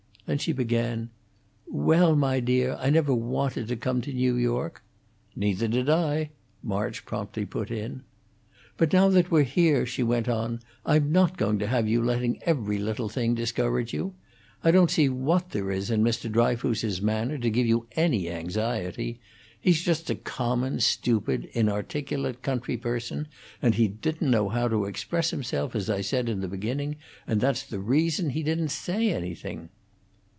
Then 0.27 0.37
she 0.37 0.53
began, 0.53 1.09
"Well, 1.69 2.15
my 2.15 2.39
dear, 2.39 2.77
I 2.79 2.89
never 2.89 3.13
wanted 3.13 3.67
to 3.67 3.75
come 3.75 3.99
to 3.99 4.13
New 4.13 4.37
York" 4.37 4.81
"Neither 5.35 5.67
did 5.67 5.89
I," 5.89 6.29
March 6.63 7.03
promptly 7.03 7.45
put 7.45 7.69
in. 7.69 8.03
"But 8.77 8.93
now 8.93 9.09
that 9.09 9.29
we're 9.29 9.43
here," 9.43 9.85
she 9.85 10.03
went 10.03 10.29
on, 10.29 10.61
"I'm 10.85 11.11
not 11.11 11.35
going 11.35 11.59
to 11.59 11.67
have 11.67 11.85
you 11.85 12.01
letting 12.01 12.41
every 12.43 12.77
little 12.77 13.09
thing 13.09 13.35
discourage 13.35 13.91
you. 13.93 14.13
I 14.63 14.71
don't 14.71 14.89
see 14.89 15.09
what 15.09 15.49
there 15.49 15.65
was 15.65 15.91
in 15.91 16.01
Mr. 16.01 16.31
Dryfoos's 16.31 17.01
manner 17.01 17.37
to 17.39 17.49
give 17.49 17.67
you 17.67 17.87
any 17.97 18.29
anxiety. 18.29 19.19
He's 19.59 19.81
just 19.81 20.09
a 20.09 20.15
common, 20.15 20.79
stupid, 20.79 21.49
inarticulate 21.51 22.41
country 22.41 22.77
person, 22.77 23.27
and 23.61 23.75
he 23.75 23.89
didn't 23.89 24.31
know 24.31 24.47
how 24.47 24.69
to 24.69 24.85
express 24.85 25.31
himself, 25.31 25.75
as 25.75 25.89
I 25.89 25.99
said 25.99 26.29
in 26.29 26.39
the 26.39 26.47
beginning, 26.47 26.95
and 27.27 27.41
that's 27.41 27.65
the 27.65 27.79
reason 27.79 28.29
he 28.29 28.43
didn't 28.43 28.69
say 28.71 29.11
anything." 29.11 29.67